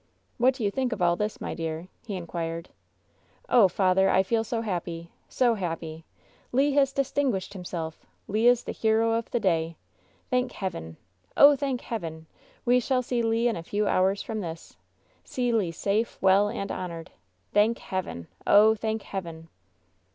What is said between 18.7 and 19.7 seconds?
thank Heaven!"